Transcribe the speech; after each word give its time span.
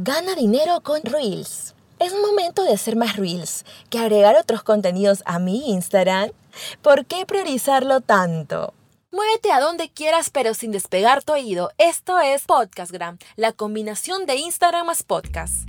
Gana 0.00 0.36
dinero 0.36 0.80
con 0.84 1.02
Reels. 1.02 1.74
Es 1.98 2.14
momento 2.14 2.62
de 2.62 2.72
hacer 2.72 2.94
más 2.94 3.16
Reels 3.16 3.64
que 3.90 3.98
agregar 3.98 4.36
otros 4.36 4.62
contenidos 4.62 5.24
a 5.26 5.40
mi 5.40 5.72
Instagram. 5.72 6.30
¿Por 6.82 7.04
qué 7.04 7.26
priorizarlo 7.26 8.00
tanto? 8.00 8.74
Muévete 9.10 9.50
a 9.50 9.58
donde 9.58 9.88
quieras 9.88 10.30
pero 10.30 10.54
sin 10.54 10.70
despegar 10.70 11.24
tu 11.24 11.32
oído. 11.32 11.72
Esto 11.78 12.20
es 12.20 12.44
Podcastgram, 12.44 13.18
la 13.34 13.50
combinación 13.52 14.24
de 14.24 14.36
Instagram 14.36 14.86
más 14.86 15.02
podcast. 15.02 15.68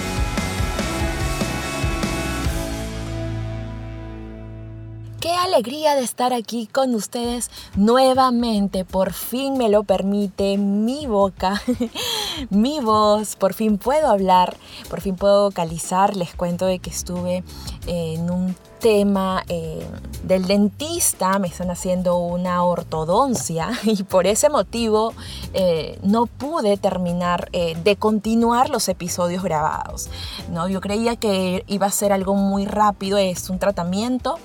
Alegría 5.53 5.95
de 5.95 6.03
estar 6.03 6.31
aquí 6.31 6.65
con 6.65 6.95
ustedes 6.95 7.51
nuevamente. 7.75 8.85
Por 8.85 9.11
fin 9.11 9.57
me 9.57 9.67
lo 9.67 9.83
permite 9.83 10.57
mi 10.57 11.07
boca, 11.07 11.61
mi 12.49 12.79
voz. 12.79 13.35
Por 13.35 13.53
fin 13.53 13.77
puedo 13.77 14.07
hablar, 14.07 14.55
por 14.89 15.01
fin 15.01 15.15
puedo 15.15 15.43
vocalizar. 15.43 16.15
Les 16.15 16.33
cuento 16.35 16.65
de 16.65 16.79
que 16.79 16.89
estuve 16.89 17.43
en 17.85 18.29
un 18.29 18.55
tema 18.81 19.43
eh, 19.47 19.87
del 20.23 20.45
dentista, 20.45 21.39
me 21.39 21.47
están 21.47 21.69
haciendo 21.69 22.17
una 22.17 22.63
ortodoncia 22.63 23.69
y 23.83 24.03
por 24.03 24.27
ese 24.27 24.49
motivo 24.49 25.13
eh, 25.53 25.99
no 26.03 26.25
pude 26.25 26.77
terminar 26.77 27.49
eh, 27.53 27.77
de 27.81 27.95
continuar 27.95 28.69
los 28.69 28.89
episodios 28.89 29.43
grabados. 29.43 30.09
¿no? 30.51 30.67
Yo 30.67 30.81
creía 30.81 31.15
que 31.15 31.63
iba 31.67 31.85
a 31.85 31.91
ser 31.91 32.11
algo 32.11 32.35
muy 32.35 32.65
rápido, 32.65 33.17
es 33.17 33.49
un 33.49 33.59
tratamiento 33.59 34.37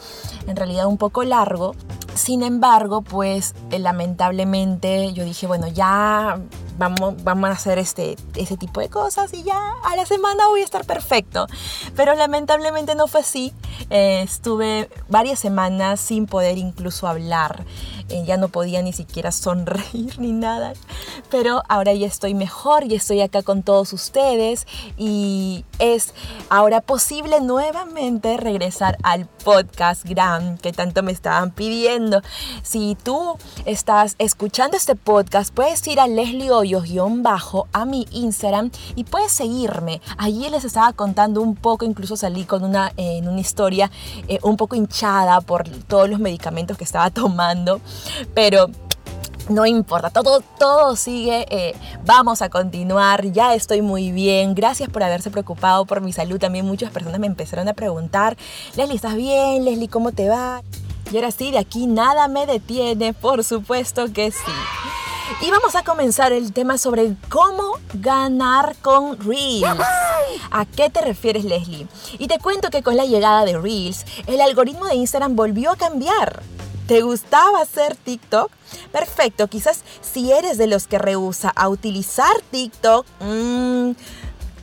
en 0.47 0.55
realidad 0.55 0.87
un 0.87 0.99
poco 0.99 1.25
largo. 1.25 1.75
Sin 2.15 2.43
embargo, 2.43 3.03
pues 3.03 3.55
lamentablemente 3.71 5.13
yo 5.13 5.25
dije, 5.25 5.47
bueno, 5.47 5.67
ya 5.67 6.41
vamos, 6.79 7.23
vamos 7.23 7.51
a 7.51 7.53
hacer 7.53 7.79
este, 7.79 8.17
ese 8.35 8.57
tipo 8.57 8.81
de 8.81 8.89
cosas 8.89 9.33
y 9.33 9.43
ya 9.43 9.73
a 9.85 9.97
la 9.97 10.07
semana 10.07 10.49
voy 10.49 10.61
a 10.61 10.65
estar 10.65 10.85
perfecto. 10.85 11.47
Pero 11.95 12.15
lamentablemente 12.15 12.95
no 12.95 13.07
fue 13.07 13.21
así. 13.21 13.53
Eh, 13.91 14.23
estuve 14.23 14.89
varias 15.09 15.39
semanas 15.39 16.01
sin 16.01 16.27
poder 16.27 16.59
incluso 16.59 17.07
hablar. 17.07 17.65
Eh, 18.09 18.25
ya 18.25 18.37
no 18.37 18.49
podía 18.49 18.83
ni 18.83 18.93
siquiera 18.93 19.33
sonreír 19.33 20.19
ni 20.19 20.33
nada. 20.33 20.75
Pero 21.31 21.63
ahora 21.69 21.93
ya 21.93 22.07
estoy 22.07 22.35
mejor 22.35 22.85
y 22.85 22.95
estoy 22.95 23.21
acá 23.21 23.43
con 23.43 23.63
todos 23.63 23.93
ustedes 23.93 24.67
y 24.97 25.65
es 25.79 26.15
ahora 26.49 26.81
posible 26.81 27.41
nuevamente 27.41 28.37
regresar 28.37 28.97
al 29.03 29.27
podcast 29.27 30.05
Gram 30.05 30.57
que 30.59 30.73
tanto 30.73 31.03
me 31.03 31.13
estaban 31.13 31.51
pidiendo. 31.51 32.23
Si 32.63 32.97
tú 33.03 33.37
estás 33.65 34.15
escuchando 34.19 34.77
este 34.77 34.95
podcast, 34.95 35.53
puedes 35.53 35.87
ir 35.89 36.01
a 36.01 36.07
Leslie 36.07 36.51
bajo 37.23 37.69
a 37.73 37.85
mi 37.85 38.07
Instagram 38.11 38.71
y 38.95 39.05
puedes 39.05 39.33
seguirme. 39.33 40.01
Allí 40.19 40.49
les 40.51 40.65
estaba 40.65 40.93
contando 40.93 41.41
un 41.41 41.55
poco, 41.55 41.85
incluso 41.85 42.17
salí 42.17 42.45
con 42.45 42.65
una, 42.65 42.93
en 42.97 43.29
una 43.29 43.41
historia 43.41 43.91
eh, 44.29 44.39
un 44.43 44.57
poco 44.57 44.77
hinchada 44.77 45.41
por 45.41 45.69
todos 45.69 46.09
los 46.09 46.19
medicamentos 46.19 46.77
que 46.77 46.85
estaba 46.85 47.11
tomando, 47.23 47.81
pero 48.35 48.69
no 49.49 49.65
importa, 49.65 50.11
todo, 50.11 50.41
todo 50.59 50.97
sigue, 50.97 51.47
eh, 51.51 51.75
vamos 52.05 52.43
a 52.43 52.49
continuar, 52.49 53.25
ya 53.27 53.55
estoy 53.55 53.81
muy 53.81 54.11
bien, 54.11 54.55
gracias 54.55 54.89
por 54.89 55.05
haberse 55.05 55.31
preocupado 55.31 55.85
por 55.85 56.01
mi 56.01 56.13
salud, 56.13 56.39
también 56.39 56.67
muchas 56.67 56.91
personas 56.91 57.21
me 57.21 57.29
empezaron 57.29 57.69
a 57.69 57.75
preguntar, 57.75 58.37
Leslie, 58.77 58.97
¿estás 58.97 59.15
bien? 59.15 59.65
Leslie, 59.65 59.89
¿cómo 59.89 60.11
te 60.11 60.29
va? 60.29 60.63
Y 61.13 61.17
ahora 61.17 61.31
sí, 61.31 61.53
de 61.53 61.59
aquí 61.59 61.87
nada 61.87 62.27
me 62.27 62.47
detiene, 62.47 63.15
por 63.15 63.45
supuesto 63.45 64.13
que 64.13 64.33
sí. 64.33 65.06
Y 65.41 65.51
vamos 65.51 65.75
a 65.75 65.83
comenzar 65.83 66.33
el 66.33 66.53
tema 66.53 66.79
sobre 66.79 67.15
cómo 67.29 67.79
ganar 67.95 68.77
con 68.81 69.19
Reels. 69.19 69.67
¿A 70.51 70.65
qué 70.65 70.89
te 70.89 71.01
refieres, 71.01 71.45
Leslie? 71.45 71.89
Y 72.19 72.29
te 72.29 72.39
cuento 72.39 72.71
que 72.71 72.83
con 72.83 72.97
la 72.97 73.05
llegada 73.05 73.45
de 73.45 73.59
Reels, 73.59 74.05
el 74.27 74.41
algoritmo 74.41 74.87
de 74.87 74.95
Instagram 74.95 75.35
volvió 75.35 75.73
a 75.73 75.77
cambiar. 75.77 76.43
¿Te 76.87 77.03
gustaba 77.03 77.61
hacer 77.61 77.97
TikTok? 77.97 78.53
Perfecto, 78.93 79.49
quizás 79.49 79.83
si 80.01 80.31
eres 80.31 80.57
de 80.59 80.69
los 80.69 80.87
que 80.87 80.99
rehúsa 80.99 81.51
a 81.51 81.69
utilizar 81.69 82.41
TikTok, 82.53 83.05
mmm, 83.21 83.91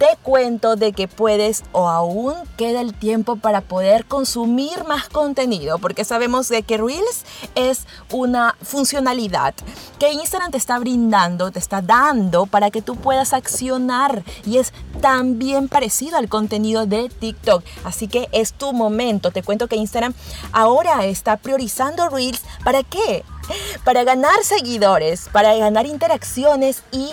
te 0.03 0.17
cuento 0.21 0.75
de 0.75 0.91
que 0.91 1.07
puedes 1.07 1.63
o 1.71 1.87
aún 1.87 2.33
queda 2.57 2.81
el 2.81 2.93
tiempo 2.93 3.37
para 3.37 3.61
poder 3.61 4.03
consumir 4.03 4.83
más 4.83 5.07
contenido, 5.07 5.79
porque 5.79 6.03
sabemos 6.03 6.49
de 6.49 6.61
que 6.63 6.77
Reels 6.77 7.23
es 7.55 7.87
una 8.11 8.57
funcionalidad 8.61 9.53
que 9.99 10.11
Instagram 10.11 10.51
te 10.51 10.57
está 10.57 10.77
brindando, 10.77 11.51
te 11.51 11.59
está 11.59 11.81
dando 11.81 12.47
para 12.47 12.69
que 12.69 12.81
tú 12.81 12.97
puedas 12.97 13.31
accionar 13.31 14.23
y 14.45 14.57
es 14.57 14.73
también 14.99 15.69
parecido 15.69 16.17
al 16.17 16.27
contenido 16.27 16.85
de 16.85 17.07
TikTok. 17.07 17.63
Así 17.85 18.09
que 18.09 18.27
es 18.33 18.51
tu 18.51 18.73
momento. 18.73 19.31
Te 19.31 19.41
cuento 19.41 19.69
que 19.69 19.77
Instagram 19.77 20.13
ahora 20.51 21.05
está 21.05 21.37
priorizando 21.37 22.09
Reels. 22.09 22.41
¿Para 22.65 22.83
qué? 22.83 23.23
Para 23.85 24.03
ganar 24.03 24.43
seguidores, 24.43 25.29
para 25.31 25.55
ganar 25.55 25.85
interacciones 25.85 26.83
y 26.91 27.11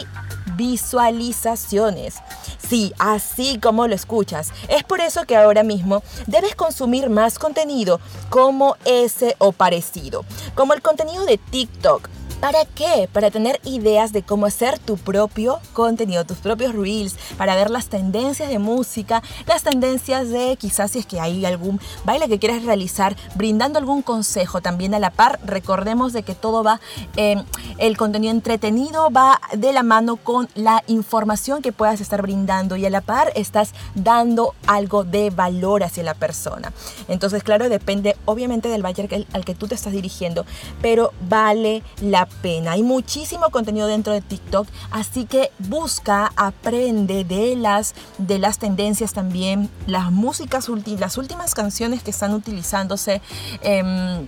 visualizaciones. 0.57 2.17
Sí, 2.59 2.93
así 2.99 3.59
como 3.59 3.87
lo 3.87 3.95
escuchas. 3.95 4.53
Es 4.69 4.85
por 4.85 5.01
eso 5.01 5.25
que 5.25 5.37
ahora 5.37 5.63
mismo 5.63 6.03
debes 6.27 6.55
consumir 6.55 7.11
más 7.11 7.39
contenido 7.39 8.01
como 8.29 8.77
ese 8.85 9.37
o 9.39 9.53
parecido, 9.53 10.25
como 10.55 10.75
el 10.75 10.83
contenido 10.83 11.25
de 11.27 11.39
TikTok 11.39 12.09
¿Para 12.41 12.65
qué? 12.65 13.07
Para 13.13 13.31
tener 13.31 13.61
ideas 13.65 14.15
de 14.15 14.23
cómo 14.23 14.47
hacer 14.47 14.79
tu 14.79 14.97
propio 14.97 15.59
contenido, 15.75 16.25
tus 16.25 16.39
propios 16.39 16.75
reels, 16.75 17.17
para 17.37 17.55
ver 17.55 17.69
las 17.69 17.89
tendencias 17.89 18.49
de 18.49 18.59
música, 18.59 19.23
las 19.47 19.63
tendencias 19.63 20.31
de 20.31 20.57
quizás 20.57 20.93
si 20.93 21.01
es 21.01 21.07
que 21.07 21.21
hay 21.21 21.45
algún 21.45 21.79
baile 22.07 22.29
que 22.29 22.39
quieras 22.39 22.65
realizar, 22.65 23.15
brindando 23.35 23.79
algún 23.79 24.01
consejo 24.01 24.63
también 24.63 24.95
a 24.95 24.99
la 24.99 25.11
par. 25.11 25.39
Recordemos 25.45 26.15
de 26.15 26.23
que 26.23 26.35
todo 26.35 26.65
va, 26.65 26.81
eh, 27.17 27.45
el 27.77 27.99
contenido 27.99 28.33
entretenido 28.33 29.11
va 29.11 29.39
de 29.53 29.75
la 29.75 29.83
mano 29.83 30.17
con 30.17 30.49
la 30.55 30.83
información 30.87 31.61
que 31.61 31.73
puedas 31.73 32.01
estar 32.01 32.23
brindando 32.23 32.77
y 32.77 32.87
a 32.87 32.91
la 32.91 33.03
par 33.03 33.33
estás 33.35 33.75
dando 33.95 34.55
algo 34.67 35.05
de 35.05 35.29
valor 35.29 35.85
hacia 35.85 36.05
la 36.05 36.15
persona. 36.15 36.73
Entonces, 37.07 37.43
claro, 37.43 37.69
depende 37.69 38.17
obviamente 38.25 38.71
del 38.71 38.83
buyer 38.83 39.27
al 39.35 39.45
que 39.45 39.55
tú 39.55 39.69
te 39.69 39.75
estás 39.75 39.93
dirigiendo, 39.93 40.47
pero 40.81 41.13
vale 41.29 41.83
la 42.01 42.30
pena. 42.43 42.73
Hay 42.73 42.83
muchísimo 42.83 43.51
contenido 43.51 43.87
dentro 43.87 44.13
de 44.13 44.21
TikTok, 44.21 44.67
así 44.91 45.27
que 45.27 45.51
busca, 45.59 46.33
aprende 46.37 47.25
de 47.25 47.57
las, 47.57 47.95
de 48.19 48.39
las 48.39 48.59
tendencias 48.59 49.13
también, 49.13 49.71
las 49.87 50.11
músicas, 50.11 50.69
las 50.99 51.19
últimas 51.19 51.55
canciones 51.55 52.03
que 52.03 52.11
están 52.11 52.35
utilizándose. 52.35 53.21
Em, 53.63 54.27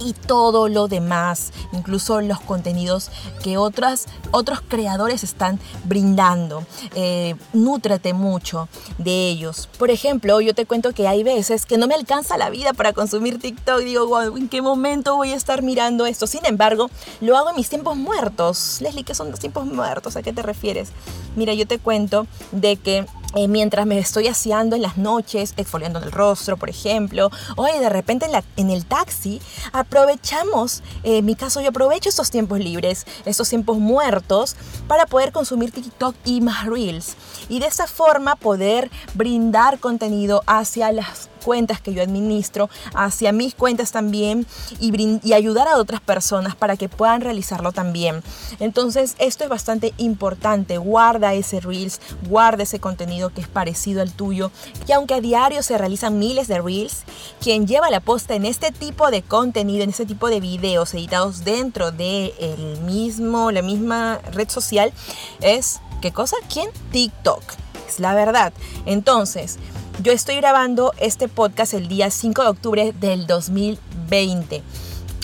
y 0.00 0.14
todo 0.14 0.68
lo 0.68 0.88
demás, 0.88 1.52
incluso 1.72 2.20
los 2.20 2.40
contenidos 2.40 3.10
que 3.42 3.56
otras, 3.56 4.06
otros 4.30 4.60
creadores 4.66 5.22
están 5.24 5.60
brindando. 5.84 6.64
Eh, 6.94 7.34
nútrate 7.52 8.14
mucho 8.14 8.68
de 8.98 9.28
ellos. 9.28 9.68
Por 9.78 9.90
ejemplo, 9.90 10.40
yo 10.40 10.54
te 10.54 10.66
cuento 10.66 10.92
que 10.92 11.06
hay 11.06 11.22
veces 11.22 11.66
que 11.66 11.78
no 11.78 11.86
me 11.86 11.94
alcanza 11.94 12.36
la 12.36 12.50
vida 12.50 12.72
para 12.72 12.92
consumir 12.92 13.38
TikTok. 13.38 13.80
Digo, 13.80 14.06
wow, 14.06 14.36
¿en 14.36 14.48
qué 14.48 14.62
momento 14.62 15.16
voy 15.16 15.32
a 15.32 15.36
estar 15.36 15.62
mirando 15.62 16.06
esto? 16.06 16.26
Sin 16.26 16.44
embargo, 16.46 16.90
lo 17.20 17.36
hago 17.36 17.50
en 17.50 17.56
mis 17.56 17.68
tiempos 17.68 17.96
muertos. 17.96 18.78
Leslie, 18.80 19.04
¿qué 19.04 19.14
son 19.14 19.30
los 19.30 19.40
tiempos 19.40 19.66
muertos? 19.66 20.16
¿A 20.16 20.22
qué 20.22 20.32
te 20.32 20.42
refieres? 20.42 20.90
Mira, 21.36 21.54
yo 21.54 21.66
te 21.66 21.78
cuento 21.78 22.26
de 22.52 22.76
que 22.76 23.06
eh, 23.34 23.48
mientras 23.48 23.86
me 23.86 23.98
estoy 23.98 24.26
aseando 24.26 24.76
en 24.76 24.82
las 24.82 24.96
noches, 24.96 25.54
exfoliando 25.56 26.00
el 26.00 26.10
rostro, 26.10 26.56
por 26.56 26.68
ejemplo, 26.68 27.30
o 27.56 27.64
de 27.64 27.88
repente 27.88 28.26
en, 28.56 28.70
el 28.70 28.84
taxi, 28.86 29.40
aprovechamos, 29.72 30.82
eh, 31.04 31.18
en 31.18 31.24
mi 31.24 31.36
caso 31.36 31.60
yo 31.60 31.68
aprovecho 31.68 32.08
estos 32.08 32.30
tiempos 32.30 32.58
libres, 32.58 33.06
estos 33.24 33.48
tiempos 33.48 33.78
muertos, 33.78 34.56
para 34.88 35.06
poder 35.06 35.32
consumir 35.32 35.70
TikTok 35.70 36.16
y 36.24 36.40
más 36.40 36.66
Reels. 36.66 37.16
Y 37.48 37.60
de 37.60 37.66
esa 37.66 37.86
forma 37.86 38.36
poder 38.36 38.90
brindar 39.14 39.78
contenido 39.78 40.42
hacia 40.46 40.90
las 40.92 41.28
cuentas 41.40 41.80
que 41.80 41.92
yo 41.92 42.02
administro 42.02 42.70
hacia 42.94 43.32
mis 43.32 43.54
cuentas 43.54 43.92
también 43.92 44.46
y, 44.78 44.92
y 45.22 45.32
ayudar 45.32 45.68
a 45.68 45.76
otras 45.76 46.00
personas 46.00 46.54
para 46.54 46.76
que 46.76 46.88
puedan 46.88 47.20
realizarlo 47.20 47.72
también. 47.72 48.22
Entonces 48.58 49.16
esto 49.18 49.44
es 49.44 49.50
bastante 49.50 49.94
importante. 49.98 50.78
Guarda 50.78 51.34
ese 51.34 51.60
Reels, 51.60 52.00
guarda 52.28 52.62
ese 52.62 52.80
contenido 52.80 53.30
que 53.30 53.40
es 53.40 53.48
parecido 53.48 54.02
al 54.02 54.12
tuyo. 54.12 54.50
Y 54.86 54.92
aunque 54.92 55.14
a 55.14 55.20
diario 55.20 55.62
se 55.62 55.78
realizan 55.78 56.18
miles 56.18 56.48
de 56.48 56.60
Reels, 56.60 57.02
quien 57.40 57.66
lleva 57.66 57.90
la 57.90 58.00
posta 58.00 58.34
en 58.34 58.44
este 58.44 58.70
tipo 58.70 59.10
de 59.10 59.22
contenido, 59.22 59.84
en 59.84 59.90
este 59.90 60.06
tipo 60.06 60.28
de 60.28 60.40
videos 60.40 60.94
editados 60.94 61.44
dentro 61.44 61.90
de 61.92 62.34
el 62.38 62.80
mismo, 62.82 63.50
la 63.50 63.62
misma 63.62 64.20
red 64.32 64.48
social 64.48 64.92
es, 65.40 65.80
¿qué 66.00 66.12
cosa? 66.12 66.36
¿Quién? 66.52 66.70
TikTok. 66.92 67.42
Es 67.88 68.00
la 68.00 68.14
verdad. 68.14 68.52
Entonces, 68.86 69.58
yo 70.02 70.12
estoy 70.12 70.36
grabando 70.36 70.94
este 70.98 71.28
podcast 71.28 71.74
el 71.74 71.88
día 71.88 72.10
5 72.10 72.42
de 72.42 72.48
octubre 72.48 72.94
del 72.98 73.26
2020. 73.26 74.62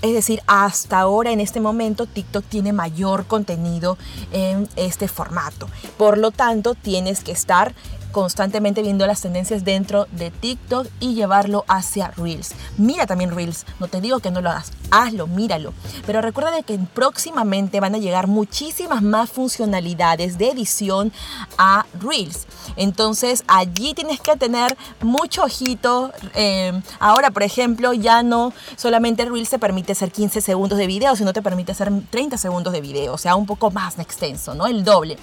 Es 0.02 0.12
decir, 0.12 0.42
hasta 0.46 1.00
ahora 1.00 1.30
en 1.32 1.40
este 1.40 1.60
momento 1.60 2.04
TikTok 2.04 2.44
tiene 2.44 2.74
mayor 2.74 3.26
contenido 3.26 3.96
en 4.32 4.68
este 4.76 5.08
formato. 5.08 5.68
Por 5.96 6.18
lo 6.18 6.30
tanto, 6.30 6.74
tienes 6.74 7.24
que 7.24 7.32
estar 7.32 7.74
constantemente 8.16 8.80
viendo 8.80 9.06
las 9.06 9.20
tendencias 9.20 9.62
dentro 9.62 10.06
de 10.10 10.30
TikTok 10.30 10.86
y 11.00 11.12
llevarlo 11.12 11.66
hacia 11.68 12.12
Reels. 12.12 12.54
Mira 12.78 13.06
también 13.06 13.30
Reels, 13.36 13.66
no 13.78 13.88
te 13.88 14.00
digo 14.00 14.20
que 14.20 14.30
no 14.30 14.40
lo 14.40 14.48
hagas, 14.48 14.72
hazlo, 14.90 15.26
míralo. 15.26 15.74
Pero 16.06 16.22
recuerda 16.22 16.50
de 16.50 16.62
que 16.62 16.78
próximamente 16.94 17.78
van 17.78 17.94
a 17.94 17.98
llegar 17.98 18.26
muchísimas 18.26 19.02
más 19.02 19.28
funcionalidades 19.28 20.38
de 20.38 20.48
edición 20.48 21.12
a 21.58 21.84
Reels. 22.00 22.46
Entonces 22.76 23.44
allí 23.48 23.92
tienes 23.92 24.18
que 24.18 24.34
tener 24.36 24.78
mucho 25.02 25.42
ojito. 25.42 26.10
Eh, 26.34 26.72
ahora, 26.98 27.30
por 27.30 27.42
ejemplo, 27.42 27.92
ya 27.92 28.22
no 28.22 28.54
solamente 28.76 29.26
Reels 29.26 29.50
te 29.50 29.58
permite 29.58 29.92
hacer 29.92 30.10
15 30.10 30.40
segundos 30.40 30.78
de 30.78 30.86
video, 30.86 31.16
sino 31.16 31.34
te 31.34 31.42
permite 31.42 31.72
hacer 31.72 31.92
30 32.08 32.38
segundos 32.38 32.72
de 32.72 32.80
video, 32.80 33.12
o 33.12 33.18
sea, 33.18 33.36
un 33.36 33.44
poco 33.44 33.70
más 33.70 33.98
extenso, 33.98 34.54
¿no? 34.54 34.66
El 34.66 34.84
doble. 34.84 35.18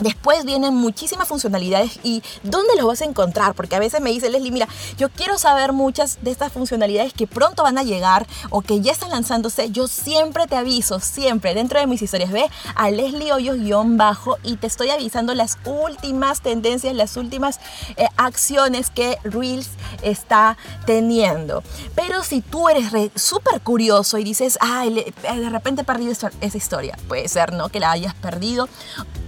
Después 0.00 0.44
vienen 0.44 0.74
muchísimas 0.74 1.28
funcionalidades 1.28 2.00
y 2.02 2.22
¿dónde 2.42 2.74
los 2.76 2.86
vas 2.86 3.02
a 3.02 3.04
encontrar? 3.04 3.54
Porque 3.54 3.76
a 3.76 3.78
veces 3.78 4.00
me 4.00 4.10
dice 4.10 4.30
Leslie, 4.30 4.50
mira, 4.50 4.66
yo 4.96 5.10
quiero 5.10 5.38
saber 5.38 5.72
muchas 5.72 6.18
de 6.22 6.30
estas 6.30 6.52
funcionalidades 6.52 7.12
que 7.12 7.26
pronto 7.26 7.62
van 7.62 7.76
a 7.76 7.82
llegar 7.82 8.26
o 8.48 8.62
que 8.62 8.80
ya 8.80 8.92
están 8.92 9.10
lanzándose. 9.10 9.70
Yo 9.70 9.88
siempre 9.88 10.46
te 10.46 10.56
aviso, 10.56 11.00
siempre 11.00 11.54
dentro 11.54 11.78
de 11.80 11.86
mis 11.86 12.00
historias. 12.00 12.30
Ve 12.30 12.48
a 12.74 12.90
Leslie 12.90 13.32
Hoyos-bajo 13.32 14.38
y 14.42 14.56
te 14.56 14.66
estoy 14.66 14.90
avisando 14.90 15.34
las 15.34 15.58
últimas 15.64 16.40
tendencias, 16.40 16.94
las 16.94 17.16
últimas 17.16 17.60
eh, 17.96 18.06
acciones 18.16 18.90
que 18.90 19.18
Reels 19.24 19.68
está 20.02 20.56
teniendo. 20.86 21.62
Pero 21.94 22.22
si 22.24 22.40
tú 22.40 22.68
eres 22.68 22.90
súper 23.16 23.60
curioso 23.60 24.16
y 24.18 24.24
dices, 24.24 24.58
ay, 24.60 25.04
de 25.22 25.50
repente 25.50 25.82
he 25.82 25.84
perdido 25.84 26.12
esa 26.12 26.56
historia, 26.56 26.98
puede 27.08 27.28
ser, 27.28 27.52
¿no? 27.52 27.68
Que 27.68 27.80
la 27.80 27.90
hayas 27.90 28.14
perdido 28.14 28.68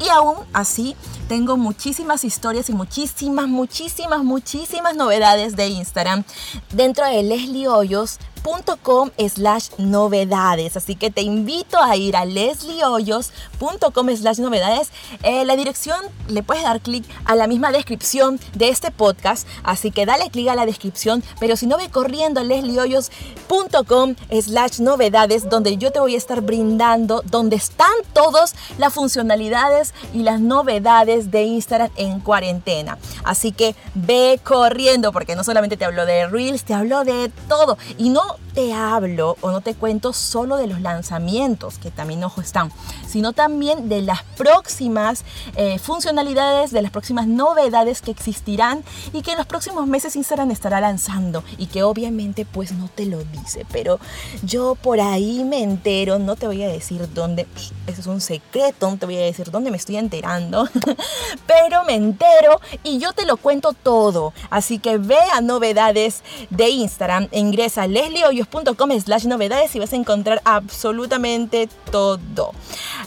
y 0.01 0.09
aún 0.09 0.37
así 0.53 0.97
tengo 1.29 1.57
muchísimas 1.57 2.25
historias 2.25 2.69
y 2.69 2.73
muchísimas, 2.73 3.49
muchísimas, 3.49 4.23
muchísimas 4.25 4.97
novedades 4.97 5.57
de 5.57 5.69
Instagram. 5.69 6.25
Dentro 6.73 7.07
de 7.07 7.23
Leslie 7.23 7.69
Hoyos 7.69 8.19
lesliehoyos.com 8.43 9.11
slash 9.29 9.71
novedades. 9.79 10.77
Así 10.77 10.97
que 10.97 11.11
te 11.11 11.23
invito 11.23 11.79
a 11.79 11.97
ir 11.97 12.17
a 12.17 12.25
lesliehoyos.com 12.25 14.17
slash 14.17 14.39
novedades. 14.39 14.91
Eh, 15.23 15.45
la 15.45 15.57
dirección 15.57 15.99
le 16.29 16.43
puedes 16.43 16.65
dar 16.65 16.81
clic 16.81 17.05
a 17.25 17.35
la 17.35 17.47
misma 17.47 17.73
descripción 17.73 18.41
de 18.55 18.69
este 18.69 18.91
podcast. 18.91 19.47
Así 19.63 19.91
que 19.91 20.07
dale 20.07 20.31
clic 20.31 20.49
a 20.49 20.55
la 20.55 20.67
descripción. 20.67 21.23
Pero 21.41 21.57
si 21.57 21.67
no 21.67 21.77
ve 21.77 21.89
corriendo 21.89 22.41
a 22.41 22.45
lesliehoyos.com 22.45 24.15
slash 24.41 24.81
novedades 24.81 25.49
donde 25.49 25.77
yo 25.77 25.93
te 25.93 26.01
voy 26.01 26.15
a 26.15 26.19
estar 26.19 26.41
brindando 26.41 27.23
donde 27.25 27.57
están 27.57 27.93
todas 28.13 28.55
las 28.79 28.93
funcionalidades 28.93 29.95
y 30.13 30.23
las 30.23 30.41
novedades 30.41 31.31
de 31.31 31.45
Instagram 31.45 31.91
en 31.97 32.21
cuarentena. 32.21 32.99
Así 33.25 33.53
que 33.53 33.75
ve 33.95 34.41
corriendo 34.43 35.13
porque 35.13 35.37
no 35.37 35.45
solamente 35.45 35.77
te 35.77 35.85
hablo 35.85 36.07
de 36.07 36.27
Reels, 36.29 36.65
te 36.65 36.75
hablo 36.75 37.05
de 37.05 37.31
todo. 37.49 37.79
Y 37.99 38.09
no 38.09 38.32
te 38.55 38.73
hablo 38.73 39.37
o 39.41 39.51
no 39.51 39.61
te 39.61 39.75
cuento 39.75 40.13
solo 40.13 40.57
de 40.57 40.67
los 40.67 40.81
lanzamientos, 40.81 41.79
que 41.79 41.91
también 41.91 42.23
ojo 42.25 42.41
están, 42.41 42.71
sino 43.07 43.33
también 43.33 43.89
de 43.89 44.03
las 44.03 44.23
próximas 44.37 45.25
eh, 45.57 45.79
funcionalidades, 45.79 46.71
de 46.71 46.83
las 46.83 46.91
próximas 46.91 47.27
novedades 47.27 48.03
que 48.03 48.11
existirán 48.11 48.85
y 49.13 49.23
que 49.23 49.33
en 49.33 49.39
los 49.39 49.47
próximos 49.47 49.87
meses 49.87 50.17
Instagram 50.17 50.51
estará 50.51 50.81
lanzando 50.81 51.45
y 51.59 51.67
que 51.67 51.83
obviamente 51.83 52.45
pues 52.45 52.73
no 52.73 52.89
te 52.95 53.07
lo 53.07 53.23
dice, 53.25 53.67
pero 53.73 53.99
yo 54.43 54.75
por 54.75 55.01
ahí 55.01 55.45
me 55.45 55.63
entero, 55.63 56.19
no 56.19 56.37
te 56.37 56.47
voy 56.47 56.63
a 56.63 56.69
decir 56.69 57.13
dónde, 57.15 57.47
eso 57.87 58.01
es 58.01 58.07
un 58.07 58.21
secreto, 58.21 58.91
no 58.91 58.97
te 58.97 59.07
voy 59.07 59.17
a 59.17 59.21
decir 59.21 59.51
dónde 59.51 59.71
me 59.71 59.77
estoy 59.77 59.97
enterando, 59.97 60.69
pero 61.47 61.85
me 61.85 61.95
entero 61.95 62.61
y 62.83 62.99
yo 62.99 63.13
te 63.13 63.27
lo 63.27 63.37
cuento 63.37 63.73
todo, 63.73 64.33
así 64.51 64.79
que 64.79 64.99
ve 64.99 65.19
a 65.33 65.41
novedades 65.41 66.23
de 66.51 66.69
Instagram, 66.69 67.29
ingresa 67.33 67.83
a 67.83 67.87
lesliehoyos.com 68.23 69.01
slash 69.01 69.25
novedades 69.27 69.75
y 69.75 69.79
vas 69.79 69.93
a 69.93 69.97
encontrar 69.97 70.41
absolutamente 70.45 71.69
todo. 71.91 72.53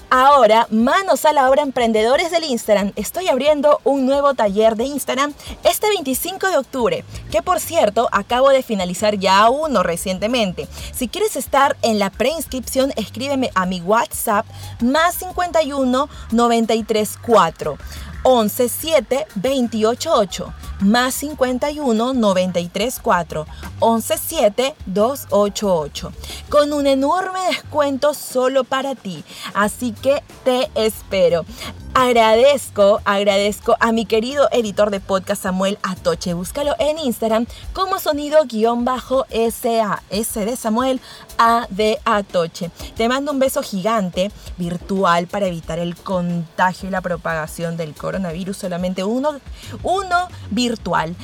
Ahora, 0.10 0.68
manos 0.70 1.26
a 1.26 1.34
la 1.34 1.50
obra 1.50 1.64
emprendedores 1.64 2.32
del 2.32 2.44
Instagram. 2.44 2.92
Estoy 2.96 3.28
abriendo 3.28 3.80
un 3.84 4.06
nuevo 4.06 4.34
taller 4.34 4.76
de 4.76 4.86
Instagram 4.86 5.34
este 5.64 5.88
25 5.90 6.48
de 6.50 6.58
octubre, 6.58 7.06
que 7.32 7.42
por 7.42 7.60
cierto 7.60 8.08
acabo 8.12 8.50
de 8.50 8.64
finalizar 8.64 9.18
ya 9.18 9.50
uno 9.50 9.84
recientemente. 9.84 10.68
Si 10.94 11.08
quieres 11.08 11.36
estar 11.36 11.76
en 11.82 12.00
la 12.00 12.10
preinscripción, 12.10 12.92
escríbeme 12.96 13.52
a 13.56 13.66
mi 13.66 13.82
WhatsApp 13.82 14.46
más 14.82 15.16
51 15.16 16.10
93 16.32 17.18
4 18.25 18.39
11 18.39 18.69
7 18.69 19.27
28 19.36 20.12
8 20.12 20.54
más 20.81 21.13
51 21.13 22.13
93 22.13 23.00
4 23.00 23.45
11 23.80 24.18
7 24.18 24.75
288 24.88 26.12
con 26.50 26.74
un 26.74 26.88
enorme 26.88 27.39
descuento 27.50 28.13
solo 28.16 28.63
para 28.63 28.95
ti. 28.95 29.24
Así 29.54 29.92
que 29.92 30.24
te 30.44 30.72
espero. 30.74 31.45
Agradezco, 31.98 33.00
agradezco 33.06 33.78
a 33.80 33.94
mi 33.94 34.06
querido 34.06 34.50
editor 34.52 34.92
de 34.92 35.00
podcast 35.00 35.44
Samuel 35.44 35.80
Atoche. 35.82 36.34
Búscalo 36.34 36.76
en 36.78 37.00
Instagram 37.00 37.46
como 37.72 38.00
sonido-SA. 38.00 38.44
S 40.10 40.46
de 40.46 40.58
Samuel, 40.58 41.00
A 41.38 41.68
de 41.70 41.98
Atoche. 42.04 42.70
Te 42.98 43.08
mando 43.08 43.32
un 43.32 43.40
beso 43.40 43.64
gigante 43.64 44.30
virtual 44.58 45.28
para 45.28 45.48
evitar 45.48 45.80
el 45.80 45.96
contagio 45.96 46.90
y 46.90 46.92
la 46.92 47.00
propagación 47.00 47.78
del 47.78 47.94
coronavirus. 47.94 48.58
Solamente 48.58 49.06
uno, 49.06 49.40
uno 49.82 50.28
virtual. 50.52 51.16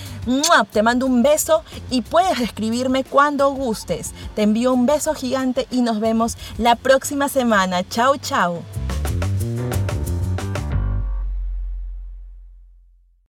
Te 0.71 0.83
mando 0.83 1.05
un 1.05 1.21
beso 1.21 1.65
y 1.89 2.01
puedes 2.01 2.39
escribirme 2.39 3.03
cuando 3.03 3.51
gustes. 3.51 4.13
Te 4.35 4.43
envío 4.43 4.71
un 4.71 4.85
beso 4.85 5.15
gigante 5.15 5.67
y 5.69 5.81
nos 5.81 5.99
vemos 5.99 6.37
la 6.57 6.77
próxima 6.77 7.27
semana. 7.27 7.83
Chao, 7.89 8.15
chao. 8.15 8.63